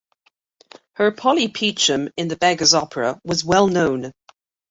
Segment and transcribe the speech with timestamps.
[0.93, 4.13] Her Polly Peachum in "The Beggar's Opera" was well known.